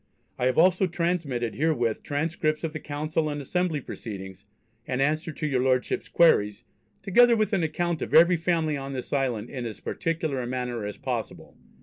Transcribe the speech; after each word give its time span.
I 0.39 0.47
have 0.47 0.57
also 0.57 0.87
transmitted 0.87 1.53
herewith 1.53 2.01
transcripts 2.01 2.63
of 2.63 2.73
the 2.73 2.79
Council 2.79 3.29
and 3.29 3.39
Assembly 3.39 3.81
proceedings, 3.81 4.47
and 4.87 4.99
answers 4.99 5.35
to 5.35 5.45
your 5.45 5.61
Lordships' 5.61 6.09
queries, 6.09 6.63
together 7.03 7.35
with 7.35 7.53
an 7.53 7.61
account 7.61 8.01
of 8.01 8.11
every 8.11 8.35
family 8.37 8.75
on 8.75 8.93
this 8.93 9.13
island 9.13 9.51
in 9.51 9.63
as 9.67 9.79
particular 9.79 10.41
a 10.41 10.47
manner 10.47 10.87
as 10.87 10.97
possible.... 10.97 11.55